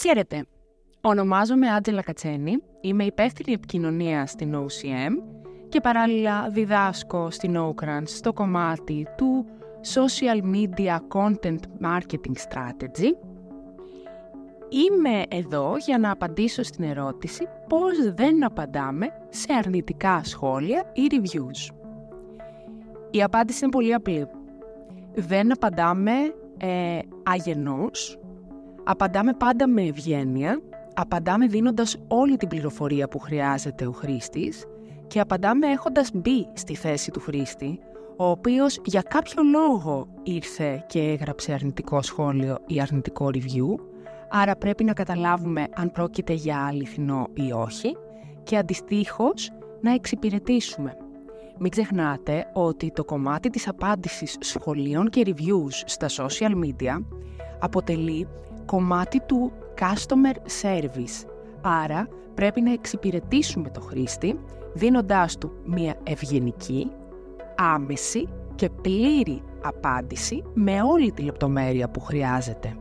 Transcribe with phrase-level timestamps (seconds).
[0.00, 0.46] Χαίρετε!
[1.00, 5.22] Ονομάζομαι Άντζελα Κατσένη, είμαι υπεύθυνη επικοινωνία στην OCM
[5.68, 9.46] και παράλληλα διδάσκω στην Ocrans στο κομμάτι του
[9.94, 13.10] Social Media Content Marketing Strategy.
[14.68, 21.74] Είμαι εδώ για να απαντήσω στην ερώτηση πώς δεν απαντάμε σε αρνητικά σχόλια ή reviews.
[23.10, 24.26] Η απάντηση είναι πολύ απλή.
[25.14, 26.12] Δεν απαντάμε
[26.58, 28.18] ε, αγενώς,
[28.90, 30.60] απαντάμε πάντα με ευγένεια,
[30.94, 34.64] απαντάμε δίνοντας όλη την πληροφορία που χρειάζεται ο χρήστης
[35.06, 37.78] και απαντάμε έχοντας μπει στη θέση του χρήστη,
[38.16, 43.84] ο οποίος για κάποιο λόγο ήρθε και έγραψε αρνητικό σχόλιο ή αρνητικό review,
[44.30, 47.96] άρα πρέπει να καταλάβουμε αν πρόκειται για αληθινό ή όχι
[48.42, 49.50] και αντιστοίχως
[49.80, 50.96] να εξυπηρετήσουμε.
[51.58, 57.02] Μην ξεχνάτε ότι το κομμάτι της απάντησης σχολείων και reviews στα social media
[57.58, 58.28] αποτελεί
[58.68, 61.26] κομμάτι του customer service.
[61.60, 64.38] Άρα πρέπει να εξυπηρετήσουμε το χρήστη
[64.74, 66.90] δίνοντάς του μια ευγενική,
[67.56, 72.76] άμεση και πλήρη απάντηση με όλη τη λεπτομέρεια που χρειάζεται.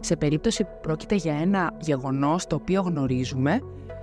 [0.00, 3.60] Σε περίπτωση που πρόκειται για ένα γεγονός το οποίο γνωρίζουμε,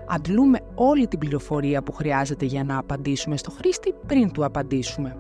[0.08, 5.18] αντλούμε όλη την πληροφορία που χρειάζεται για να απαντήσουμε στο χρήστη πριν του απαντήσουμε.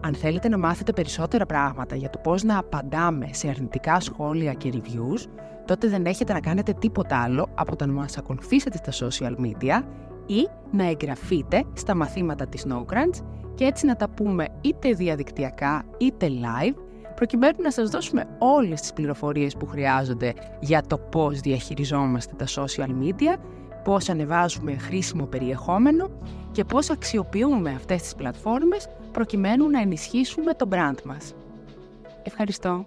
[0.00, 4.72] Αν θέλετε να μάθετε περισσότερα πράγματα για το πώς να απαντάμε σε αρνητικά σχόλια και
[4.74, 5.28] reviews,
[5.64, 9.82] τότε δεν έχετε να κάνετε τίποτα άλλο από το να μας ακολουθήσετε στα social media
[10.26, 16.28] ή να εγγραφείτε στα μαθήματα της NoCrunch και έτσι να τα πούμε είτε διαδικτυακά είτε
[16.28, 16.74] live
[17.14, 22.88] προκειμένου να σας δώσουμε όλες τις πληροφορίες που χρειάζονται για το πώς διαχειριζόμαστε τα social
[22.88, 23.36] media
[23.84, 26.10] πώς ανεβάζουμε χρήσιμο περιεχόμενο
[26.52, 31.34] και πώς αξιοποιούμε αυτές τις πλατφόρμες προκειμένου να ενισχύσουμε το brand μας.
[32.22, 32.84] Ευχαριστώ.